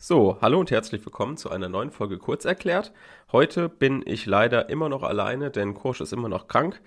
[0.00, 2.92] So, hallo und herzlich willkommen zu einer neuen Folge Kurzerklärt.
[3.32, 6.80] Heute bin ich leider immer noch alleine, denn Kursch ist immer noch krank.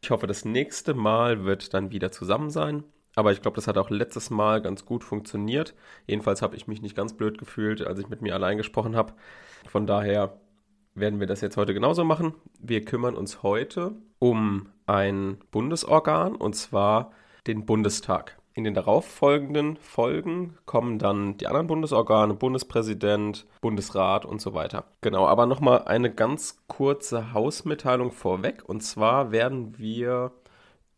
[0.00, 2.84] Ich hoffe, das nächste Mal wird dann wieder zusammen sein.
[3.16, 5.74] Aber ich glaube, das hat auch letztes Mal ganz gut funktioniert.
[6.06, 9.14] Jedenfalls habe ich mich nicht ganz blöd gefühlt, als ich mit mir allein gesprochen habe.
[9.66, 10.38] Von daher
[10.94, 12.34] werden wir das jetzt heute genauso machen.
[12.60, 17.10] Wir kümmern uns heute um ein Bundesorgan und zwar
[17.48, 18.38] den Bundestag.
[18.56, 24.84] In den darauffolgenden Folgen kommen dann die anderen Bundesorgane, Bundespräsident, Bundesrat und so weiter.
[25.00, 28.62] Genau, aber nochmal eine ganz kurze Hausmitteilung vorweg.
[28.64, 30.30] Und zwar werden wir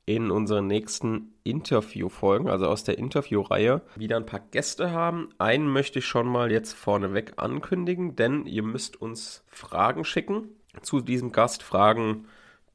[0.05, 5.30] in unseren nächsten Interviewfolgen, also aus der Interviewreihe, wieder ein paar Gäste haben.
[5.38, 10.51] Einen möchte ich schon mal jetzt vorneweg ankündigen, denn ihr müsst uns Fragen schicken
[10.82, 12.27] zu diesem Gast, Fragen,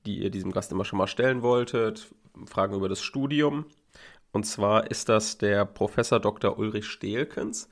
[0.07, 2.12] die ihr diesem Gast immer schon mal stellen wolltet,
[2.48, 3.66] Fragen über das Studium
[4.31, 6.58] und zwar ist das der Professor Dr.
[6.58, 7.70] Ulrich Stehlkens.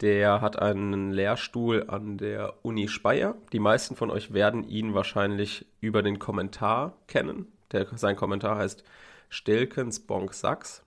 [0.00, 3.36] Der hat einen Lehrstuhl an der Uni Speyer.
[3.52, 7.46] Die meisten von euch werden ihn wahrscheinlich über den Kommentar kennen.
[7.72, 8.84] Der, sein Kommentar heißt
[9.28, 10.84] Stelkens Bonk Sachs.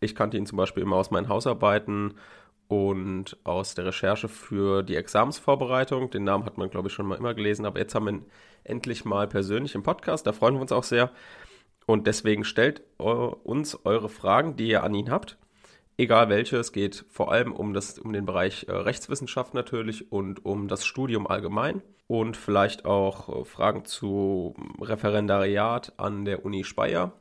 [0.00, 2.14] Ich kannte ihn zum Beispiel immer aus meinen Hausarbeiten
[2.68, 6.10] und aus der Recherche für die Examensvorbereitung.
[6.10, 8.26] Den Namen hat man, glaube ich, schon mal immer gelesen, aber jetzt haben wir ihn
[8.64, 10.26] endlich mal persönlich im Podcast.
[10.26, 11.10] Da freuen wir uns auch sehr.
[11.86, 15.38] Und deswegen stellt uns eure Fragen, die ihr an ihn habt.
[15.98, 20.44] Egal welche, es geht vor allem um, das, um den Bereich äh, Rechtswissenschaft natürlich und
[20.44, 27.12] um das Studium allgemein und vielleicht auch äh, Fragen zu Referendariat an der Uni Speyer,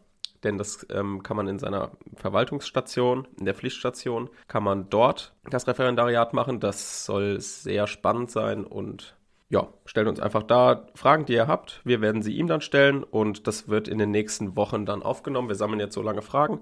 [0.43, 5.67] denn das ähm, kann man in seiner Verwaltungsstation, in der Pflichtstation, kann man dort das
[5.67, 6.59] Referendariat machen.
[6.59, 9.15] Das soll sehr spannend sein und
[9.49, 11.81] ja, stellt uns einfach da Fragen, die ihr habt.
[11.83, 15.49] Wir werden sie ihm dann stellen und das wird in den nächsten Wochen dann aufgenommen.
[15.49, 16.61] Wir sammeln jetzt so lange Fragen.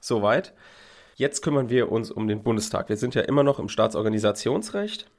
[0.00, 0.52] Soweit.
[1.14, 2.88] Jetzt kümmern wir uns um den Bundestag.
[2.88, 5.10] Wir sind ja immer noch im Staatsorganisationsrecht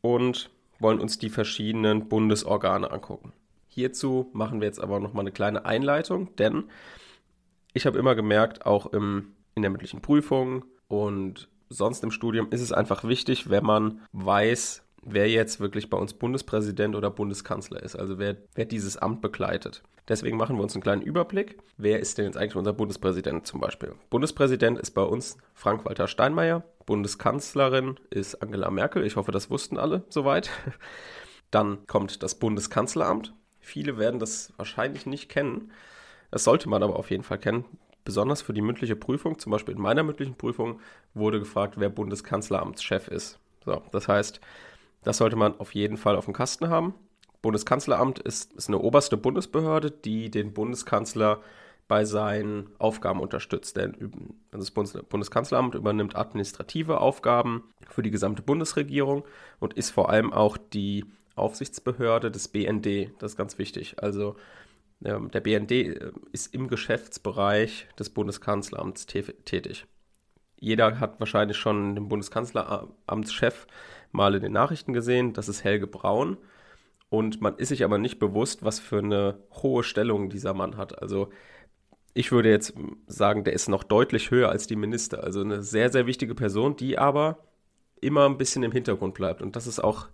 [0.00, 3.32] und wollen uns die verschiedenen Bundesorgane angucken.
[3.68, 6.64] Hierzu machen wir jetzt aber nochmal eine kleine Einleitung, denn
[7.74, 12.62] ich habe immer gemerkt, auch im, in der mündlichen Prüfung und sonst im Studium ist
[12.62, 17.96] es einfach wichtig, wenn man weiß, wer jetzt wirklich bei uns Bundespräsident oder Bundeskanzler ist,
[17.96, 19.82] also wer, wer dieses Amt begleitet.
[20.08, 21.58] Deswegen machen wir uns einen kleinen Überblick.
[21.76, 23.94] Wer ist denn jetzt eigentlich unser Bundespräsident zum Beispiel?
[24.10, 26.64] Bundespräsident ist bei uns Frank-Walter Steinmeier.
[26.84, 29.04] Bundeskanzlerin ist Angela Merkel.
[29.04, 30.50] Ich hoffe, das wussten alle soweit.
[31.52, 33.34] Dann kommt das Bundeskanzleramt.
[33.60, 35.70] Viele werden das wahrscheinlich nicht kennen.
[36.32, 37.64] Das sollte man aber auf jeden Fall kennen.
[38.04, 40.80] Besonders für die mündliche Prüfung, zum Beispiel in meiner mündlichen Prüfung,
[41.14, 43.38] wurde gefragt, wer Bundeskanzleramtschef ist.
[43.64, 44.40] So, das heißt,
[45.02, 46.94] das sollte man auf jeden Fall auf dem Kasten haben.
[47.42, 51.40] Bundeskanzleramt ist, ist eine oberste Bundesbehörde, die den Bundeskanzler
[51.88, 53.76] bei seinen Aufgaben unterstützt.
[53.76, 54.12] Denn
[54.52, 59.24] das Bundeskanzleramt übernimmt administrative Aufgaben für die gesamte Bundesregierung
[59.58, 63.10] und ist vor allem auch die Aufsichtsbehörde des BND.
[63.18, 64.02] Das ist ganz wichtig.
[64.02, 64.36] Also
[65.04, 69.86] ähm, der BND äh, ist im Geschäftsbereich des Bundeskanzleramts tätig.
[70.60, 73.66] Jeder hat wahrscheinlich schon den Bundeskanzleramtschef
[74.12, 75.32] mal in den Nachrichten gesehen.
[75.32, 76.36] Das ist Helge Braun.
[77.08, 81.00] Und man ist sich aber nicht bewusst, was für eine hohe Stellung dieser Mann hat.
[81.02, 81.30] Also
[82.12, 82.74] ich würde jetzt
[83.06, 85.24] sagen, der ist noch deutlich höher als die Minister.
[85.24, 87.38] Also eine sehr, sehr wichtige Person, die aber
[88.00, 89.42] immer ein bisschen im Hintergrund bleibt.
[89.42, 90.08] Und das ist auch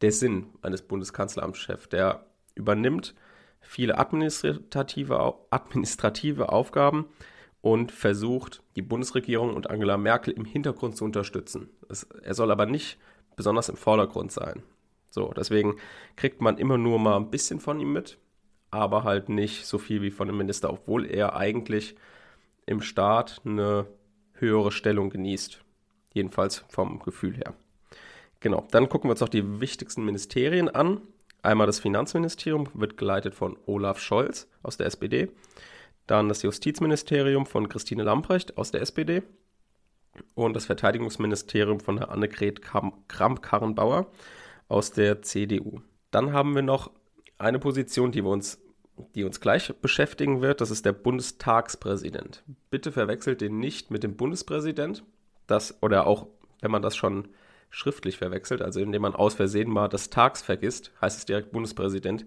[0.00, 1.90] der Sinn eines Bundeskanzleramtschefs.
[1.90, 3.14] Der übernimmt
[3.60, 7.06] viele administrative, administrative Aufgaben
[7.60, 11.68] und versucht, die Bundesregierung und Angela Merkel im Hintergrund zu unterstützen.
[11.88, 12.98] Es, er soll aber nicht
[13.34, 14.62] besonders im Vordergrund sein.
[15.10, 15.76] So, deswegen
[16.16, 18.18] kriegt man immer nur mal ein bisschen von ihm mit,
[18.70, 21.96] aber halt nicht so viel wie von dem Minister, obwohl er eigentlich
[22.66, 23.86] im Staat eine
[24.34, 25.62] höhere Stellung genießt.
[26.12, 27.54] Jedenfalls vom Gefühl her.
[28.40, 31.00] Genau, dann gucken wir uns auch die wichtigsten Ministerien an.
[31.42, 35.28] Einmal das Finanzministerium wird geleitet von Olaf Scholz aus der SPD.
[36.06, 39.22] Dann das Justizministerium von Christine Lamprecht aus der SPD
[40.34, 44.06] und das Verteidigungsministerium von Annegret Kramp-Karrenbauer
[44.68, 45.80] aus der CDU.
[46.10, 46.90] Dann haben wir noch
[47.38, 48.58] eine Position, die wir uns
[49.14, 52.42] die uns gleich beschäftigen wird, das ist der Bundestagspräsident.
[52.70, 55.04] Bitte verwechselt den nicht mit dem Bundespräsident.
[55.46, 56.26] Das, oder auch,
[56.60, 57.28] wenn man das schon
[57.70, 62.24] schriftlich verwechselt, also indem man aus Versehen mal das Tags vergisst, heißt es direkt Bundespräsident,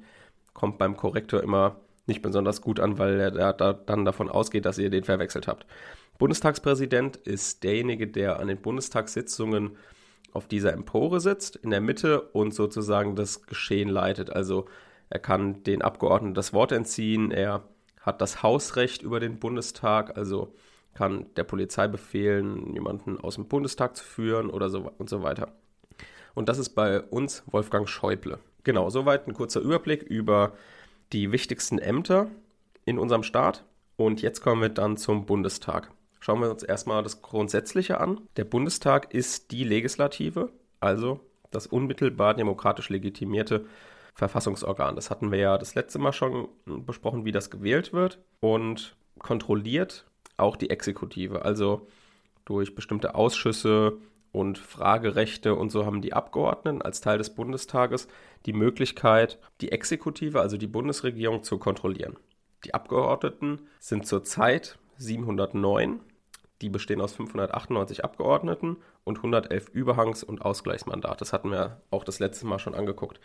[0.54, 1.80] kommt beim Korrektor immer
[2.10, 5.66] nicht besonders gut an, weil er da, dann davon ausgeht, dass ihr den verwechselt habt.
[6.18, 9.78] Bundestagspräsident ist derjenige, der an den Bundestagssitzungen
[10.34, 14.30] auf dieser Empore sitzt, in der Mitte und sozusagen das Geschehen leitet.
[14.30, 14.66] Also
[15.10, 17.64] er kann den Abgeordneten das Wort entziehen, er
[18.02, 20.54] hat das Hausrecht über den Bundestag, also
[20.94, 25.54] kann der Polizei befehlen, jemanden aus dem Bundestag zu führen oder so und so weiter.
[26.36, 28.40] Und das ist bei uns Wolfgang Schäuble.
[28.64, 30.54] Genau, soweit ein kurzer Überblick über
[31.14, 32.28] die wichtigsten Ämter
[32.86, 33.66] in unserem Staat.
[33.96, 35.92] Und jetzt kommen wir dann zum Bundestag.
[36.20, 38.22] Schauen wir uns erstmal das Grundsätzliche an.
[38.38, 41.20] Der Bundestag ist die Legislative, also
[41.52, 43.66] das unmittelbar demokratisch legitimierte
[44.16, 44.96] Verfassungsorgan.
[44.96, 50.06] Das hatten wir ja das letzte Mal schon besprochen, wie das gewählt wird und kontrolliert
[50.38, 51.44] auch die Exekutive.
[51.44, 51.88] Also
[52.46, 53.98] durch bestimmte Ausschüsse
[54.32, 58.08] und Fragerechte und so haben die Abgeordneten als Teil des Bundestages
[58.46, 62.18] die Möglichkeit, die Exekutive, also die Bundesregierung, zu kontrollieren.
[62.66, 66.02] Die Abgeordneten sind zurzeit 709.
[66.62, 71.20] Die bestehen aus 598 Abgeordneten und 111 Überhangs- und Ausgleichsmandate.
[71.20, 73.20] Das hatten wir auch das letzte Mal schon angeguckt.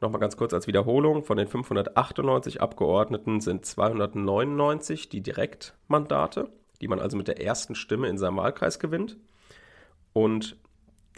[0.00, 1.22] Nochmal ganz kurz als Wiederholung.
[1.22, 6.48] Von den 598 Abgeordneten sind 299 die Direktmandate,
[6.80, 9.16] die man also mit der ersten Stimme in seinem Wahlkreis gewinnt.
[10.16, 10.56] Und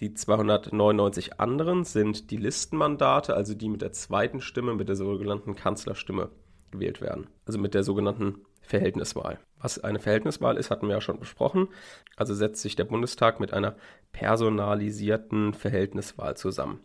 [0.00, 5.54] die 299 anderen sind die Listenmandate, also die mit der zweiten Stimme, mit der sogenannten
[5.54, 6.30] Kanzlerstimme
[6.72, 7.28] gewählt werden.
[7.46, 9.38] Also mit der sogenannten Verhältniswahl.
[9.60, 11.68] Was eine Verhältniswahl ist, hatten wir ja schon besprochen.
[12.16, 13.76] Also setzt sich der Bundestag mit einer
[14.10, 16.80] personalisierten Verhältniswahl zusammen.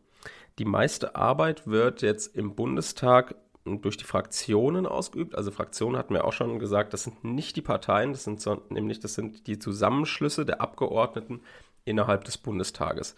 [0.59, 3.33] Die meiste Arbeit wird jetzt im Bundestag
[3.65, 5.33] durch die Fraktionen ausgeübt.
[5.33, 8.61] Also Fraktionen hatten wir auch schon gesagt, das sind nicht die Parteien, das sind so,
[8.69, 11.41] nämlich das sind die Zusammenschlüsse der Abgeordneten
[11.85, 13.15] innerhalb des Bundestages.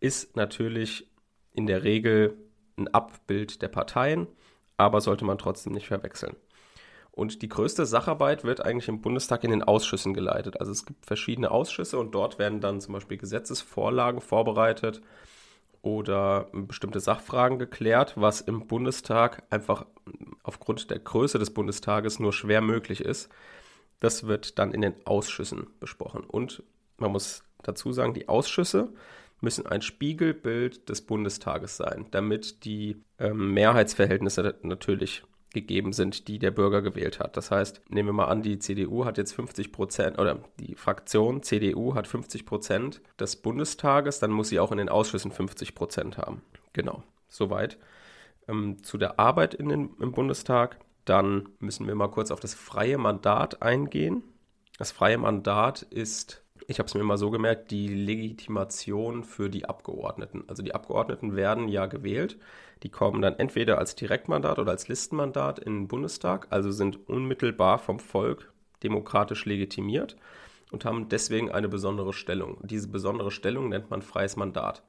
[0.00, 1.08] Ist natürlich
[1.52, 2.36] in der Regel
[2.76, 4.26] ein Abbild der Parteien,
[4.76, 6.36] aber sollte man trotzdem nicht verwechseln.
[7.12, 10.58] Und die größte Sacharbeit wird eigentlich im Bundestag in den Ausschüssen geleitet.
[10.58, 15.02] Also es gibt verschiedene Ausschüsse und dort werden dann zum Beispiel Gesetzesvorlagen vorbereitet
[15.82, 19.84] oder bestimmte Sachfragen geklärt, was im Bundestag einfach
[20.42, 23.28] aufgrund der Größe des Bundestages nur schwer möglich ist.
[24.00, 26.24] Das wird dann in den Ausschüssen besprochen.
[26.24, 26.62] Und
[26.96, 28.92] man muss dazu sagen, die Ausschüsse
[29.40, 36.50] müssen ein Spiegelbild des Bundestages sein, damit die ähm, Mehrheitsverhältnisse natürlich gegeben sind, die der
[36.50, 37.36] Bürger gewählt hat.
[37.36, 41.42] Das heißt, nehmen wir mal an, die CDU hat jetzt 50 Prozent oder die Fraktion
[41.42, 46.18] CDU hat 50 Prozent des Bundestages, dann muss sie auch in den Ausschüssen 50 Prozent
[46.18, 46.42] haben.
[46.72, 47.78] Genau, soweit.
[48.48, 52.54] Ähm, zu der Arbeit in den, im Bundestag, dann müssen wir mal kurz auf das
[52.54, 54.22] freie Mandat eingehen.
[54.78, 56.41] Das freie Mandat ist
[56.72, 60.44] ich habe es mir mal so gemerkt, die Legitimation für die Abgeordneten.
[60.48, 62.38] Also die Abgeordneten werden ja gewählt.
[62.82, 67.78] Die kommen dann entweder als Direktmandat oder als Listenmandat in den Bundestag, also sind unmittelbar
[67.78, 68.52] vom Volk
[68.82, 70.16] demokratisch legitimiert
[70.72, 72.58] und haben deswegen eine besondere Stellung.
[72.62, 74.82] Diese besondere Stellung nennt man freies Mandat.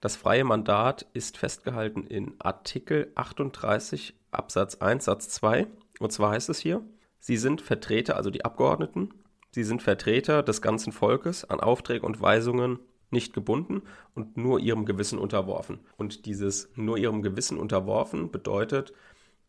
[0.00, 5.66] Das freie Mandat ist festgehalten in Artikel 38 Absatz 1 Satz 2.
[6.00, 6.82] Und zwar heißt es hier,
[7.18, 9.10] Sie sind Vertreter, also die Abgeordneten,
[9.50, 12.78] Sie sind Vertreter des ganzen Volkes, an Aufträge und Weisungen
[13.10, 13.82] nicht gebunden
[14.14, 15.80] und nur ihrem Gewissen unterworfen.
[15.96, 18.92] Und dieses nur ihrem Gewissen unterworfen bedeutet,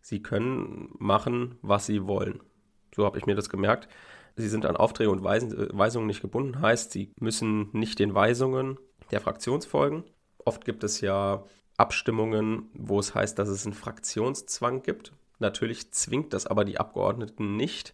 [0.01, 2.39] sie können machen, was sie wollen.
[2.95, 3.87] So habe ich mir das gemerkt.
[4.35, 8.79] Sie sind an Aufträge und Weisungen nicht gebunden, heißt, sie müssen nicht den Weisungen
[9.11, 10.05] der Fraktions folgen.
[10.43, 11.43] Oft gibt es ja
[11.77, 15.13] Abstimmungen, wo es heißt, dass es einen Fraktionszwang gibt.
[15.39, 17.93] Natürlich zwingt das aber die Abgeordneten nicht,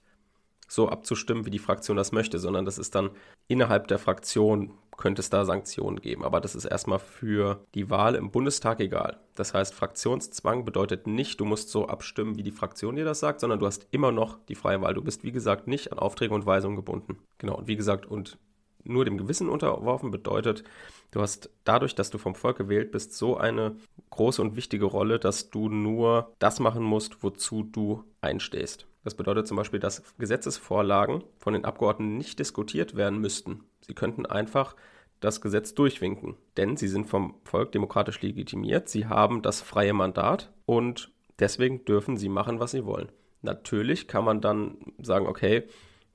[0.67, 3.11] so abzustimmen, wie die Fraktion das möchte, sondern das ist dann
[3.47, 6.23] innerhalb der Fraktion könnte es da Sanktionen geben.
[6.23, 9.19] Aber das ist erstmal für die Wahl im Bundestag egal.
[9.35, 13.39] Das heißt, Fraktionszwang bedeutet nicht, du musst so abstimmen, wie die Fraktion dir das sagt,
[13.39, 14.95] sondern du hast immer noch die freie Wahl.
[14.95, 17.19] Du bist, wie gesagt, nicht an Aufträge und Weisungen gebunden.
[17.37, 18.37] Genau, und wie gesagt, und
[18.83, 20.63] nur dem Gewissen unterworfen bedeutet,
[21.11, 23.75] du hast dadurch, dass du vom Volk gewählt bist, so eine
[24.09, 28.87] große und wichtige Rolle, dass du nur das machen musst, wozu du einstehst.
[29.07, 33.63] Das bedeutet zum Beispiel, dass Gesetzesvorlagen von den Abgeordneten nicht diskutiert werden müssten.
[33.79, 34.75] Sie könnten einfach
[35.21, 40.51] das Gesetz durchwinken, denn sie sind vom Volk demokratisch legitimiert, sie haben das freie Mandat
[40.65, 41.09] und
[41.39, 43.07] deswegen dürfen sie machen, was sie wollen.
[43.41, 45.63] Natürlich kann man dann sagen, okay,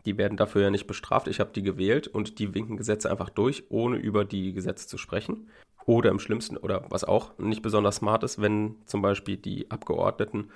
[0.05, 3.31] die werden dafür ja nicht bestraft, ich habe die gewählt und die winken Gesetze einfach
[3.31, 5.49] durch, ohne über die Gesetze zu sprechen.
[5.87, 10.51] Oder im schlimmsten, oder was auch nicht besonders smart ist, wenn zum Beispiel die Abgeordneten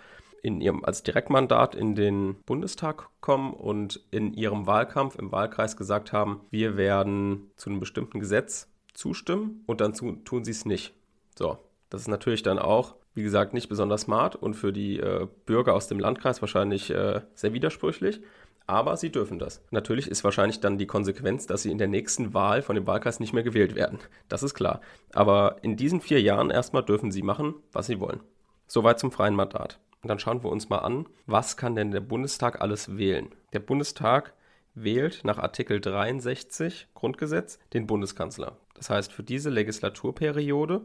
[0.46, 6.12] in ihrem als Direktmandat in den Bundestag kommen und in ihrem Wahlkampf im Wahlkreis gesagt
[6.12, 10.94] haben, wir werden zu einem bestimmten Gesetz zustimmen und dann zu, tun sie es nicht.
[11.36, 11.58] So,
[11.90, 15.74] das ist natürlich dann auch, wie gesagt, nicht besonders smart und für die äh, Bürger
[15.74, 18.20] aus dem Landkreis wahrscheinlich äh, sehr widersprüchlich.
[18.68, 19.64] Aber sie dürfen das.
[19.72, 23.18] Natürlich ist wahrscheinlich dann die Konsequenz, dass sie in der nächsten Wahl von dem Wahlkreis
[23.18, 23.98] nicht mehr gewählt werden.
[24.28, 24.80] Das ist klar.
[25.12, 28.20] Aber in diesen vier Jahren erstmal dürfen sie machen, was sie wollen.
[28.68, 29.80] Soweit zum freien Mandat.
[30.06, 33.34] Und dann schauen wir uns mal an, was kann denn der Bundestag alles wählen?
[33.52, 34.34] Der Bundestag
[34.72, 38.56] wählt nach Artikel 63 Grundgesetz den Bundeskanzler.
[38.74, 40.82] Das heißt, für diese Legislaturperiode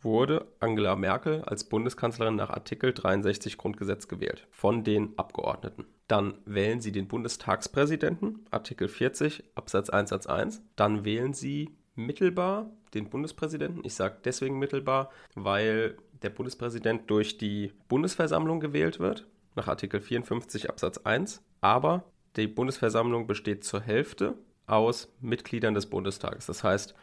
[0.00, 5.86] wurde Angela Merkel als Bundeskanzlerin nach Artikel 63 Grundgesetz gewählt von den Abgeordneten.
[6.06, 10.62] Dann wählen sie den Bundestagspräsidenten, Artikel 40 Absatz 1 Satz 1.
[10.76, 13.82] Dann wählen sie mittelbar den Bundespräsidenten.
[13.84, 20.70] Ich sage deswegen mittelbar, weil der Bundespräsident durch die Bundesversammlung gewählt wird, nach Artikel 54
[20.70, 21.42] Absatz 1.
[21.60, 22.04] Aber
[22.36, 24.34] die Bundesversammlung besteht zur Hälfte
[24.66, 26.46] aus Mitgliedern des Bundestages.
[26.46, 26.94] Das heißt,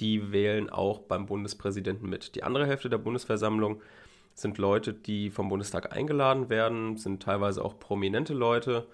[0.00, 2.34] die wählen auch beim Bundespräsidenten mit.
[2.34, 3.80] Die andere Hälfte der Bundesversammlung
[4.34, 8.88] sind Leute, die vom Bundestag eingeladen werden, sind teilweise auch prominente Leute.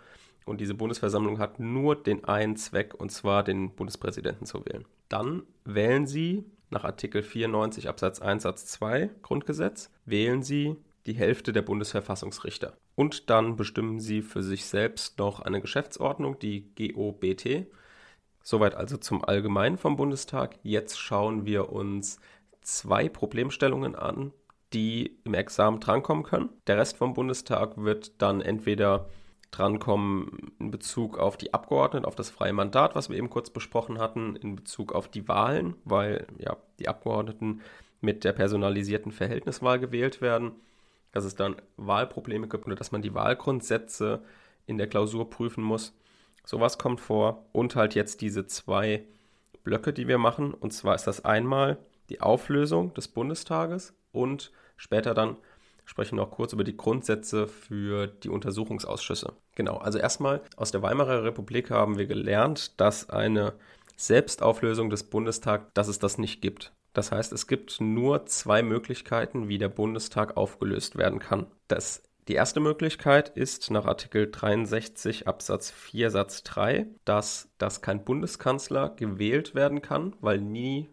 [0.44, 4.84] Und diese Bundesversammlung hat nur den einen Zweck, und zwar den Bundespräsidenten zu wählen.
[5.08, 11.52] Dann wählen sie nach Artikel 94 Absatz 1 Satz 2 Grundgesetz, wählen sie die Hälfte
[11.52, 12.74] der Bundesverfassungsrichter.
[12.94, 17.66] Und dann bestimmen sie für sich selbst noch eine Geschäftsordnung, die GOBT.
[18.42, 20.58] Soweit also zum Allgemeinen vom Bundestag.
[20.62, 22.20] Jetzt schauen wir uns
[22.62, 24.32] zwei Problemstellungen an,
[24.72, 26.50] die im Examen drankommen können.
[26.66, 29.08] Der Rest vom Bundestag wird dann entweder
[29.50, 33.98] drankommen in Bezug auf die Abgeordneten, auf das freie Mandat, was wir eben kurz besprochen
[33.98, 37.60] hatten, in Bezug auf die Wahlen, weil ja die Abgeordneten
[38.00, 40.52] mit der personalisierten Verhältniswahl gewählt werden,
[41.12, 44.22] dass es dann Wahlprobleme gibt oder dass man die Wahlgrundsätze
[44.66, 45.94] in der Klausur prüfen muss.
[46.44, 49.04] Sowas kommt vor und halt jetzt diese zwei
[49.64, 50.54] Blöcke, die wir machen.
[50.54, 51.78] Und zwar ist das einmal
[52.08, 55.36] die Auflösung des Bundestages und später dann
[55.90, 59.32] sprechen noch kurz über die Grundsätze für die Untersuchungsausschüsse.
[59.56, 63.54] Genau, also erstmal aus der Weimarer Republik haben wir gelernt, dass eine
[63.96, 66.72] Selbstauflösung des Bundestags, dass es das nicht gibt.
[66.92, 71.48] Das heißt, es gibt nur zwei Möglichkeiten, wie der Bundestag aufgelöst werden kann.
[71.66, 78.04] Das, die erste Möglichkeit ist nach Artikel 63 Absatz 4 Satz 3, dass, dass kein
[78.04, 80.88] Bundeskanzler gewählt werden kann, weil nie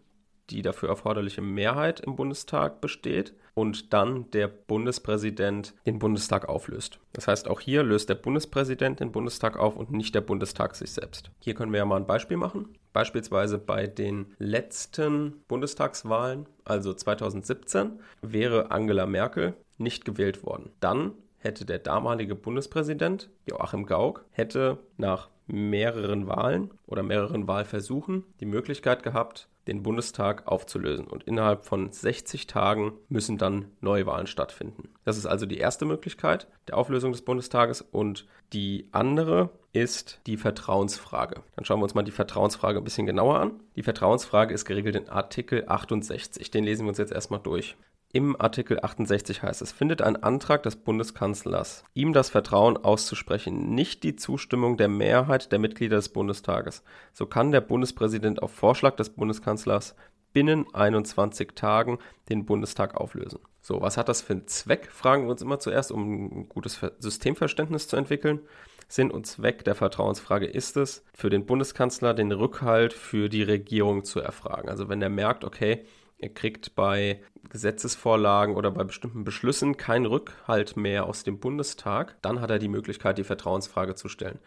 [0.50, 7.00] die dafür erforderliche Mehrheit im Bundestag besteht und dann der Bundespräsident den Bundestag auflöst.
[7.14, 10.92] Das heißt, auch hier löst der Bundespräsident den Bundestag auf und nicht der Bundestag sich
[10.92, 11.32] selbst.
[11.40, 12.78] Hier können wir ja mal ein Beispiel machen.
[12.94, 20.70] Beispielsweise bei den letzten Bundestagswahlen, also 2017, wäre Angela Merkel nicht gewählt worden.
[20.80, 28.46] Dann hätte der damalige Bundespräsident Joachim Gauck hätte nach mehreren Wahlen oder mehreren Wahlversuchen die
[28.46, 31.08] Möglichkeit gehabt, den Bundestag aufzulösen.
[31.08, 34.90] Und innerhalb von 60 Tagen müssen dann Neuwahlen stattfinden.
[35.04, 37.82] Das ist also die erste Möglichkeit der Auflösung des Bundestages.
[37.82, 41.44] Und die andere ist die Vertrauensfrage.
[41.56, 43.60] Dann schauen wir uns mal die Vertrauensfrage ein bisschen genauer an.
[43.76, 46.50] Die Vertrauensfrage ist geregelt in Artikel 68.
[46.50, 47.76] Den lesen wir uns jetzt erstmal durch.
[48.18, 54.02] Im Artikel 68 heißt es, findet ein Antrag des Bundeskanzlers, ihm das Vertrauen auszusprechen, nicht
[54.02, 56.82] die Zustimmung der Mehrheit der Mitglieder des Bundestages,
[57.14, 59.94] so kann der Bundespräsident auf Vorschlag des Bundeskanzlers
[60.34, 63.38] binnen 21 Tagen den Bundestag auflösen.
[63.62, 64.90] So, was hat das für einen Zweck?
[64.92, 68.40] Fragen wir uns immer zuerst, um ein gutes Systemverständnis zu entwickeln.
[68.88, 74.06] Sinn und Zweck der Vertrauensfrage ist es, für den Bundeskanzler den Rückhalt für die Regierung
[74.06, 74.70] zu erfragen.
[74.70, 75.86] Also wenn er merkt, okay,
[76.18, 82.42] er kriegt bei Gesetzesvorlagen oder bei bestimmten Beschlüssen keinen Rückhalt mehr aus dem Bundestag, dann
[82.42, 84.40] hat er die Möglichkeit, die Vertrauensfrage zu stellen.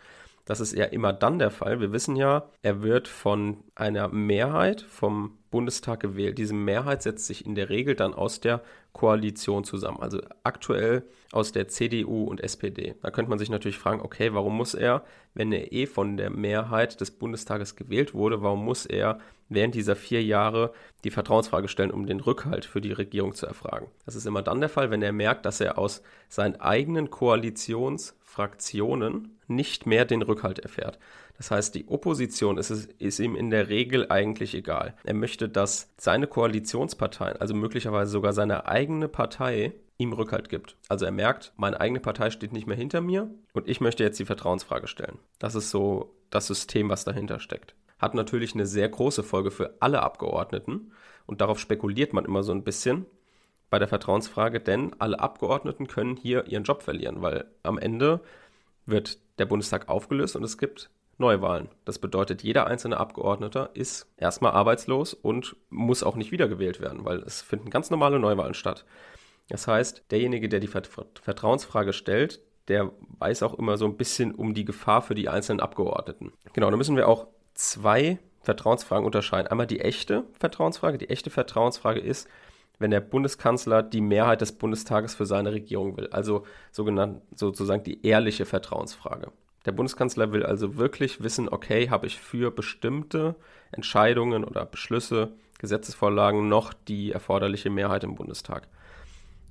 [0.45, 1.81] Das ist eher immer dann der Fall.
[1.81, 6.39] Wir wissen ja, er wird von einer Mehrheit vom Bundestag gewählt.
[6.39, 9.99] Diese Mehrheit setzt sich in der Regel dann aus der Koalition zusammen.
[10.01, 12.97] Also aktuell aus der CDU und SPD.
[13.03, 15.05] Da könnte man sich natürlich fragen, okay, warum muss er,
[15.35, 19.97] wenn er eh von der Mehrheit des Bundestages gewählt wurde, warum muss er während dieser
[19.97, 20.73] vier Jahre
[21.05, 23.89] die Vertrauensfrage stellen, um den Rückhalt für die Regierung zu erfragen?
[24.07, 29.37] Das ist immer dann der Fall, wenn er merkt, dass er aus seinen eigenen Koalitionsfraktionen
[29.51, 30.99] nicht mehr den Rückhalt erfährt.
[31.37, 34.95] Das heißt, die Opposition ist, ist ihm in der Regel eigentlich egal.
[35.05, 40.77] Er möchte, dass seine Koalitionsparteien, also möglicherweise sogar seine eigene Partei, ihm Rückhalt gibt.
[40.89, 44.19] Also er merkt, meine eigene Partei steht nicht mehr hinter mir und ich möchte jetzt
[44.19, 45.19] die Vertrauensfrage stellen.
[45.39, 47.75] Das ist so das System, was dahinter steckt.
[47.99, 50.93] Hat natürlich eine sehr große Folge für alle Abgeordneten
[51.27, 53.05] und darauf spekuliert man immer so ein bisschen
[53.69, 58.21] bei der Vertrauensfrage, denn alle Abgeordneten können hier ihren Job verlieren, weil am Ende
[58.87, 61.69] wird der Bundestag aufgelöst und es gibt Neuwahlen.
[61.85, 67.19] Das bedeutet, jeder einzelne Abgeordnete ist erstmal arbeitslos und muss auch nicht wiedergewählt werden, weil
[67.19, 68.87] es finden ganz normale Neuwahlen statt.
[69.49, 74.55] Das heißt, derjenige, der die Vertrauensfrage stellt, der weiß auch immer so ein bisschen um
[74.55, 76.33] die Gefahr für die einzelnen Abgeordneten.
[76.53, 79.49] Genau, da müssen wir auch zwei Vertrauensfragen unterscheiden.
[79.49, 80.97] Einmal die echte Vertrauensfrage.
[80.97, 82.29] Die echte Vertrauensfrage ist,
[82.81, 86.09] wenn der Bundeskanzler die Mehrheit des Bundestages für seine Regierung will.
[86.09, 89.31] Also sogenannt, sozusagen die ehrliche Vertrauensfrage.
[89.67, 93.37] Der Bundeskanzler will also wirklich wissen, okay, habe ich für bestimmte
[93.71, 98.67] Entscheidungen oder Beschlüsse, Gesetzesvorlagen noch die erforderliche Mehrheit im Bundestag.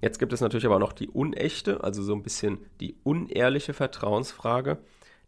[0.02, 4.80] Jetzt gibt es natürlich aber noch die unechte, also so ein bisschen die unehrliche Vertrauensfrage.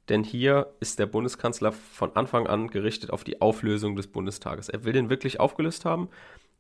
[0.10, 4.70] Denn hier ist der Bundeskanzler von Anfang an gerichtet auf die Auflösung des Bundestages.
[4.70, 6.10] Er will den wirklich aufgelöst haben,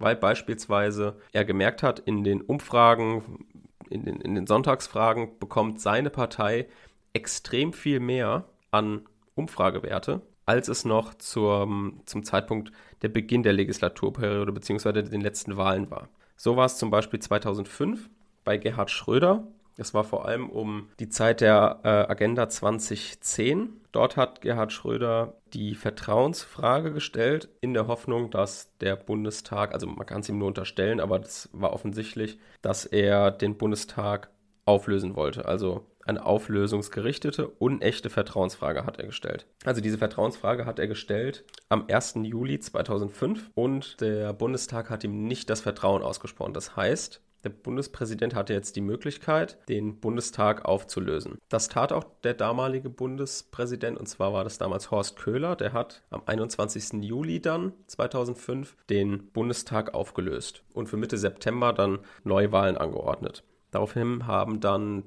[0.02, 3.46] weil beispielsweise er gemerkt hat, in den Umfragen,
[3.90, 6.68] in den, in den Sonntagsfragen bekommt seine Partei
[7.14, 11.68] extrem viel mehr an Umfragewerte, als es noch zur,
[12.06, 15.04] zum Zeitpunkt der Beginn der Legislaturperiode bzw.
[15.04, 16.10] den letzten Wahlen war.
[16.36, 18.10] So war es zum Beispiel 2005
[18.44, 19.48] bei Gerhard Schröder.
[19.78, 23.82] Das war vor allem um die Zeit der äh, Agenda 2010.
[23.92, 30.06] Dort hat Gerhard Schröder die Vertrauensfrage gestellt, in der Hoffnung, dass der Bundestag, also man
[30.06, 34.30] kann es ihm nur unterstellen, aber das war offensichtlich, dass er den Bundestag
[34.66, 35.46] auflösen wollte.
[35.46, 39.46] Also eine auflösungsgerichtete, unechte Vertrauensfrage hat er gestellt.
[39.66, 42.16] Also diese Vertrauensfrage hat er gestellt am 1.
[42.24, 46.54] Juli 2005 und der Bundestag hat ihm nicht das Vertrauen ausgesprochen.
[46.54, 51.38] Das heißt, der Bundespräsident hatte jetzt die Möglichkeit, den Bundestag aufzulösen.
[51.50, 55.56] Das tat auch der damalige Bundespräsident, und zwar war das damals Horst Köhler.
[55.56, 57.04] Der hat am 21.
[57.04, 63.44] Juli dann 2005 den Bundestag aufgelöst und für Mitte September dann Neuwahlen angeordnet.
[63.72, 65.04] Daraufhin haben dann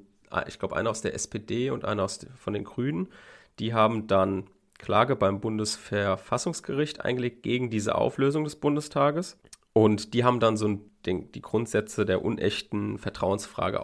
[0.49, 3.09] ich glaube, einer aus der SPD und einer aus, von den Grünen,
[3.59, 4.49] die haben dann
[4.79, 9.39] Klage beim Bundesverfassungsgericht eingelegt gegen diese Auflösung des Bundestages.
[9.73, 13.83] Und die haben dann so ein Ding, die Grundsätze der unechten Vertrauensfrage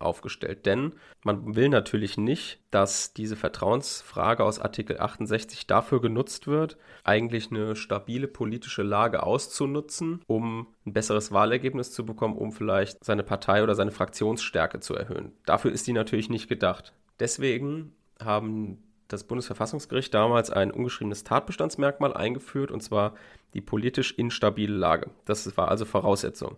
[0.00, 0.66] aufgestellt.
[0.66, 7.50] Denn man will natürlich nicht, dass diese Vertrauensfrage aus Artikel 68 dafür genutzt wird, eigentlich
[7.50, 13.62] eine stabile politische Lage auszunutzen, um ein besseres Wahlergebnis zu bekommen, um vielleicht seine Partei
[13.62, 15.32] oder seine Fraktionsstärke zu erhöhen.
[15.44, 16.94] Dafür ist die natürlich nicht gedacht.
[17.18, 23.14] Deswegen haben das Bundesverfassungsgericht damals ein ungeschriebenes Tatbestandsmerkmal eingeführt, und zwar
[23.54, 25.10] die politisch instabile Lage.
[25.24, 26.56] Das war also Voraussetzung.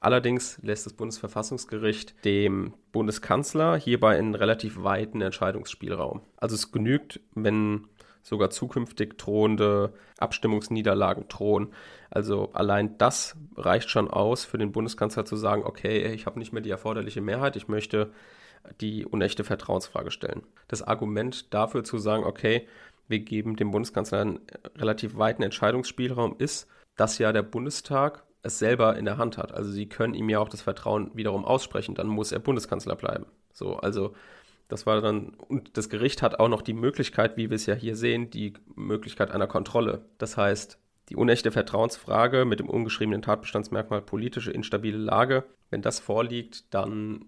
[0.00, 6.20] Allerdings lässt das Bundesverfassungsgericht dem Bundeskanzler hierbei einen relativ weiten Entscheidungsspielraum.
[6.36, 7.88] Also es genügt, wenn
[8.22, 11.68] sogar zukünftig drohende Abstimmungsniederlagen drohen.
[12.10, 16.52] Also allein das reicht schon aus für den Bundeskanzler zu sagen, okay, ich habe nicht
[16.52, 18.12] mehr die erforderliche Mehrheit, ich möchte
[18.80, 20.42] die unechte Vertrauensfrage stellen.
[20.68, 22.66] Das Argument dafür zu sagen, okay,
[23.08, 24.40] wir geben dem Bundeskanzler einen
[24.76, 29.52] relativ weiten Entscheidungsspielraum ist, dass ja der Bundestag es selber in der Hand hat.
[29.52, 33.26] Also sie können ihm ja auch das Vertrauen wiederum aussprechen, dann muss er Bundeskanzler bleiben.
[33.52, 34.14] So, also
[34.68, 37.74] das war dann, und das Gericht hat auch noch die Möglichkeit, wie wir es ja
[37.74, 40.04] hier sehen, die Möglichkeit einer Kontrolle.
[40.18, 46.72] Das heißt, die unechte Vertrauensfrage mit dem ungeschriebenen Tatbestandsmerkmal politische instabile Lage, wenn das vorliegt,
[46.74, 47.24] dann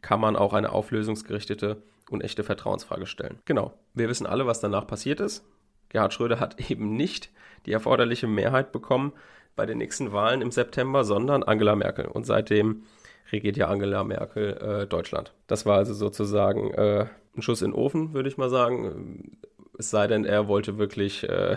[0.00, 3.38] kann man auch eine auflösungsgerichtete unechte Vertrauensfrage stellen.
[3.44, 3.72] Genau.
[3.94, 5.44] Wir wissen alle, was danach passiert ist.
[5.88, 7.30] Gerhard Schröder hat eben nicht
[7.66, 9.12] die erforderliche Mehrheit bekommen
[9.56, 12.06] bei den nächsten Wahlen im September, sondern Angela Merkel.
[12.06, 12.84] Und seitdem
[13.30, 15.32] regiert ja Angela Merkel äh, Deutschland.
[15.46, 19.38] Das war also sozusagen äh, ein Schuss in den Ofen, würde ich mal sagen.
[19.78, 21.56] Es sei denn, er wollte wirklich äh,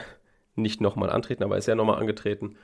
[0.56, 2.58] nicht nochmal antreten, aber er ist ja nochmal angetreten.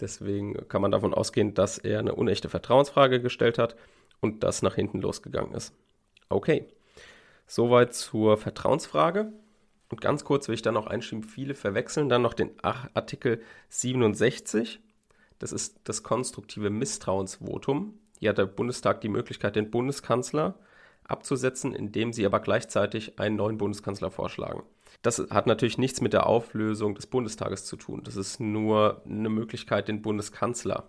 [0.00, 3.76] Deswegen kann man davon ausgehen, dass er eine unechte Vertrauensfrage gestellt hat
[4.24, 5.74] und das nach hinten losgegangen ist.
[6.30, 6.66] Okay,
[7.46, 9.32] soweit zur Vertrauensfrage.
[9.90, 14.80] Und ganz kurz will ich dann noch einschieben, viele verwechseln dann noch den Artikel 67.
[15.38, 17.98] Das ist das konstruktive Misstrauensvotum.
[18.18, 20.58] Hier hat der Bundestag die Möglichkeit, den Bundeskanzler
[21.04, 24.62] abzusetzen, indem sie aber gleichzeitig einen neuen Bundeskanzler vorschlagen.
[25.02, 28.00] Das hat natürlich nichts mit der Auflösung des Bundestages zu tun.
[28.04, 30.88] Das ist nur eine Möglichkeit, den Bundeskanzler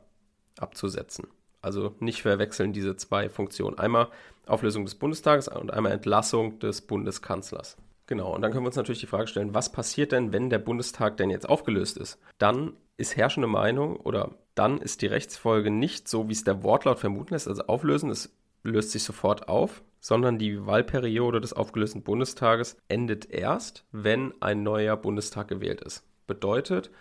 [0.58, 1.28] abzusetzen.
[1.65, 3.80] Also nicht verwechseln diese zwei Funktionen.
[3.80, 4.10] Einmal
[4.45, 7.75] Auflösung des Bundestages und einmal Entlassung des Bundeskanzlers.
[8.06, 10.60] Genau, und dann können wir uns natürlich die Frage stellen, was passiert denn, wenn der
[10.60, 12.19] Bundestag denn jetzt aufgelöst ist?
[12.38, 16.99] Dann ist herrschende Meinung oder dann ist die Rechtsfolge nicht so, wie es der Wortlaut
[16.99, 22.78] vermuten lässt, also auflösen, es löst sich sofort auf, sondern die Wahlperiode des aufgelösten Bundestages
[22.88, 26.04] endet erst, wenn ein neuer Bundestag gewählt ist.
[26.28, 26.91] Bedeutet,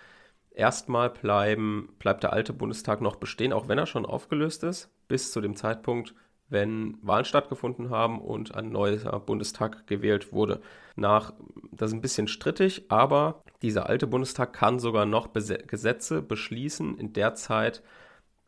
[0.55, 5.33] erstmal bleiben, bleibt der alte Bundestag noch bestehen, auch wenn er schon aufgelöst ist, bis
[5.33, 6.15] zu dem Zeitpunkt,
[6.49, 10.61] wenn Wahlen stattgefunden haben und ein neuer Bundestag gewählt wurde.
[10.95, 11.33] Nach,
[11.73, 17.13] das ist ein bisschen strittig, aber dieser alte Bundestag kann sogar noch Gesetze beschließen in
[17.13, 17.83] der Zeit,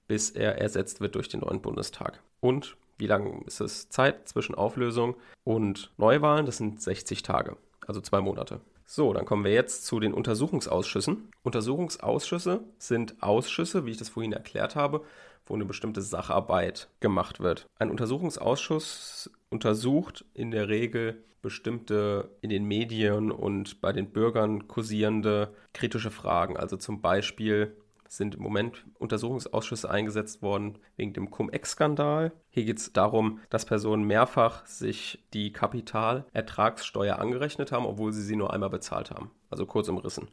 [0.07, 2.23] bis er ersetzt wird durch den neuen Bundestag.
[2.41, 6.47] Und wie lange ist es Zeit zwischen Auflösung und Neuwahlen?
[6.47, 8.61] Das sind 60 Tage, also zwei Monate.
[8.89, 11.29] So, dann kommen wir jetzt zu den Untersuchungsausschüssen.
[11.43, 15.03] Untersuchungsausschüsse sind Ausschüsse, wie ich das vorhin erklärt habe,
[15.45, 17.67] wo eine bestimmte Sacharbeit gemacht wird.
[17.81, 25.53] Ein Untersuchungsausschuss untersucht in der Regel bestimmte in den Medien und bei den Bürgern kursierende
[25.73, 26.57] kritische Fragen.
[26.57, 27.77] Also zum Beispiel
[28.09, 32.33] sind im Moment Untersuchungsausschüsse eingesetzt worden wegen dem Cum-Ex-Skandal.
[32.49, 38.37] Hier geht es darum, dass Personen mehrfach sich die Kapitalertragssteuer angerechnet haben, obwohl sie sie
[38.37, 39.31] nur einmal bezahlt haben.
[39.51, 40.29] Also kurz umrissen.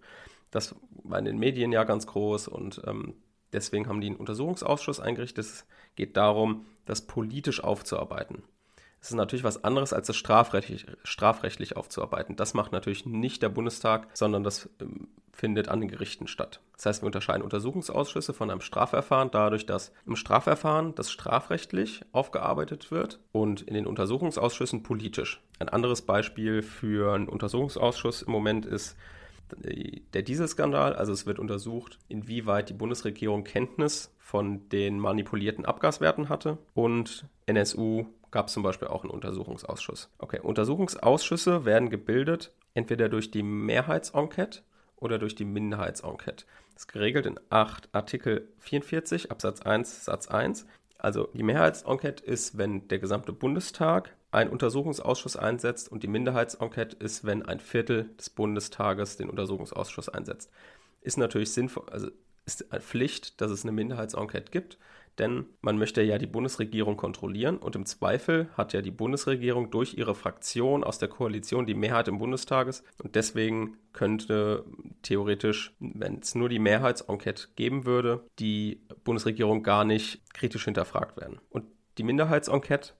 [0.51, 3.15] Das war in den Medien ja ganz groß und ähm,
[3.51, 5.45] deswegen haben die einen Untersuchungsausschuss eingerichtet.
[5.45, 8.43] Es geht darum, das politisch aufzuarbeiten.
[9.09, 12.37] Ist natürlich was anderes, als das strafrechtlich, strafrechtlich aufzuarbeiten.
[12.37, 16.61] Das macht natürlich nicht der Bundestag, sondern das ähm, findet an den Gerichten statt.
[16.77, 22.91] Das heißt, wir unterscheiden Untersuchungsausschüsse von einem Strafverfahren dadurch, dass im Strafverfahren das strafrechtlich aufgearbeitet
[22.91, 25.41] wird und in den Untersuchungsausschüssen politisch.
[25.59, 28.95] Ein anderes Beispiel für einen Untersuchungsausschuss im Moment ist
[30.13, 30.95] der Dieselskandal.
[30.95, 38.05] Also es wird untersucht, inwieweit die Bundesregierung Kenntnis von den manipulierten Abgaswerten hatte und NSU
[38.33, 40.09] gab es zum Beispiel auch einen Untersuchungsausschuss.
[40.17, 44.63] Okay, Untersuchungsausschüsse werden gebildet entweder durch die Mehrheitsenquete
[44.95, 46.45] oder durch die Minderheitsenquete.
[46.73, 50.65] Das ist geregelt in 8 Artikel 44 Absatz 1 Satz 1.
[50.97, 57.25] Also die Mehrheitsenquete ist, wenn der gesamte Bundestag einen Untersuchungsausschuss einsetzt und die Minderheitsenquete ist,
[57.25, 60.49] wenn ein Viertel des Bundestages den Untersuchungsausschuss einsetzt.
[61.01, 62.09] Ist natürlich sinnvoll, also
[62.47, 64.79] ist eine Pflicht, dass es eine Minderheitsenquete gibt
[65.19, 69.95] denn man möchte ja die Bundesregierung kontrollieren und im Zweifel hat ja die Bundesregierung durch
[69.95, 74.65] ihre Fraktion aus der Koalition die Mehrheit im Bundestages und deswegen könnte
[75.03, 81.39] theoretisch, wenn es nur die Mehrheitsenquete geben würde, die Bundesregierung gar nicht kritisch hinterfragt werden.
[81.49, 81.65] Und
[81.99, 82.93] die Minderheitsenquete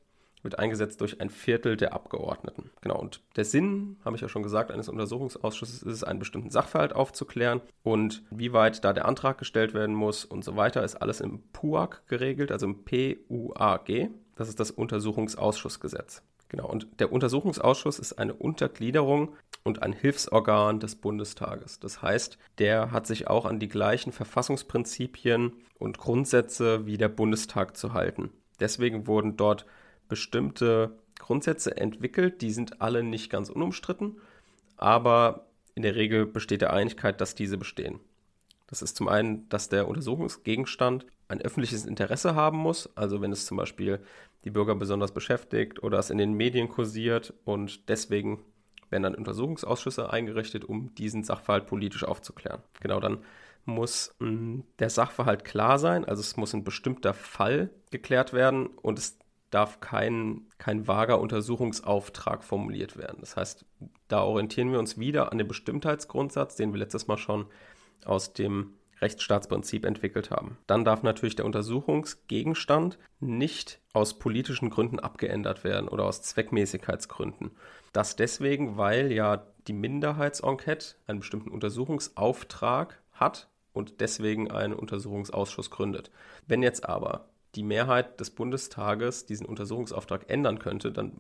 [0.44, 2.70] wird eingesetzt durch ein Viertel der Abgeordneten.
[2.82, 6.50] Genau, und der Sinn, habe ich ja schon gesagt, eines Untersuchungsausschusses ist es, einen bestimmten
[6.50, 10.96] Sachverhalt aufzuklären und wie weit da der Antrag gestellt werden muss und so weiter, ist
[10.96, 14.10] alles im PUAG geregelt, also im PUAG.
[14.36, 16.22] Das ist das Untersuchungsausschussgesetz.
[16.50, 21.80] Genau, und der Untersuchungsausschuss ist eine Untergliederung und ein Hilfsorgan des Bundestages.
[21.80, 27.76] Das heißt, der hat sich auch an die gleichen Verfassungsprinzipien und Grundsätze wie der Bundestag
[27.76, 28.30] zu halten.
[28.60, 29.66] Deswegen wurden dort
[30.14, 34.22] bestimmte Grundsätze entwickelt, die sind alle nicht ganz unumstritten,
[34.78, 38.00] aber in der Regel besteht der Einigkeit, dass diese bestehen.
[38.68, 43.48] Das ist zum einen, dass der Untersuchungsgegenstand ein öffentliches Interesse haben muss, also wenn es
[43.48, 44.02] zum Beispiel
[44.44, 48.40] die Bürger besonders beschäftigt oder es in den Medien kursiert und deswegen
[48.92, 52.62] werden dann Untersuchungsausschüsse eingerichtet, um diesen Sachverhalt politisch aufzuklären.
[52.82, 53.18] Genau, dann
[53.66, 58.68] muss mh, hm, der Sachverhalt klar sein, also es muss ein bestimmter Fall geklärt werden
[58.68, 59.18] und es
[59.54, 63.18] darf kein, kein vager Untersuchungsauftrag formuliert werden.
[63.20, 63.66] Das heißt,
[64.08, 67.46] da orientieren wir uns wieder an den Bestimmtheitsgrundsatz, den wir letztes Mal schon
[68.06, 70.58] aus dem Rechtsstaatsprinzip entwickelt haben.
[70.66, 77.52] Dann darf natürlich der Untersuchungsgegenstand nicht aus politischen Gründen abgeändert werden oder aus Zweckmäßigkeitsgründen.
[77.92, 86.12] Das deswegen, weil ja die Minderheitsenquete einen bestimmten Untersuchungsauftrag hat und deswegen einen Untersuchungsausschuss gründet.
[86.48, 91.14] Wenn jetzt aber die Mehrheit des Bundestages diesen Untersuchungsauftrag ändern könnte, dann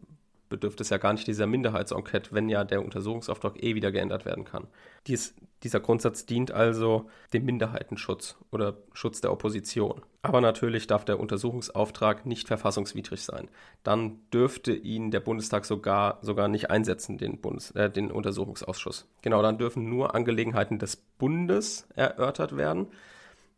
[0.53, 4.43] bedürfte es ja gar nicht dieser Minderheitsenquete, wenn ja der Untersuchungsauftrag eh wieder geändert werden
[4.43, 4.67] kann.
[5.07, 10.03] Dies, dieser Grundsatz dient also dem Minderheitenschutz oder Schutz der Opposition.
[10.21, 13.47] Aber natürlich darf der Untersuchungsauftrag nicht verfassungswidrig sein.
[13.81, 19.09] Dann dürfte ihn der Bundestag sogar, sogar nicht einsetzen, den, Bundes, äh, den Untersuchungsausschuss.
[19.23, 22.89] Genau, dann dürfen nur Angelegenheiten des Bundes erörtert werden.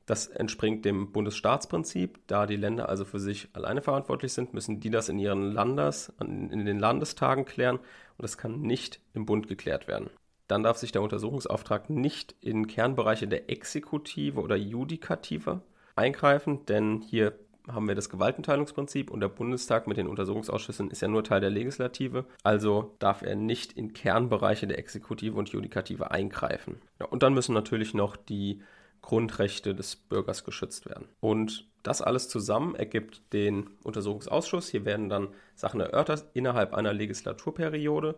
[0.05, 2.19] Das entspringt dem Bundesstaatsprinzip.
[2.27, 6.13] Da die Länder also für sich alleine verantwortlich sind, müssen die das in ihren Landes,
[6.19, 10.09] in den Landestagen klären und das kann nicht im Bund geklärt werden.
[10.47, 15.61] Dann darf sich der Untersuchungsauftrag nicht in Kernbereiche der Exekutive oder Judikative
[15.95, 17.33] eingreifen, denn hier
[17.67, 21.49] haben wir das Gewaltenteilungsprinzip und der Bundestag mit den Untersuchungsausschüssen ist ja nur Teil der
[21.49, 22.25] Legislative.
[22.43, 26.79] Also darf er nicht in Kernbereiche der Exekutive und Judikative eingreifen.
[26.99, 28.61] Ja, und dann müssen natürlich noch die
[29.05, 31.07] Grundrechte des Bürgers geschützt werden.
[31.19, 34.69] Und das alles zusammen ergibt den Untersuchungsausschuss.
[34.69, 38.15] Hier werden dann Sachen erörtert innerhalb einer Legislaturperiode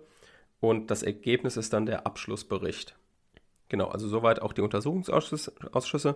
[0.61, 2.95] und das Ergebnis ist dann der Abschlussbericht.
[3.67, 6.15] Genau, also soweit auch die Untersuchungsausschüsse.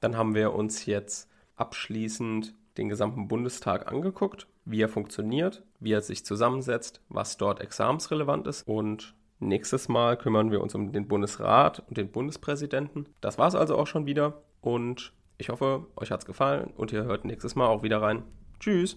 [0.00, 6.02] Dann haben wir uns jetzt abschließend den gesamten Bundestag angeguckt, wie er funktioniert, wie er
[6.02, 11.82] sich zusammensetzt, was dort examensrelevant ist und Nächstes Mal kümmern wir uns um den Bundesrat
[11.86, 13.06] und den Bundespräsidenten.
[13.20, 16.92] Das war es also auch schon wieder und ich hoffe, euch hat es gefallen und
[16.92, 18.22] ihr hört nächstes Mal auch wieder rein.
[18.58, 18.96] Tschüss!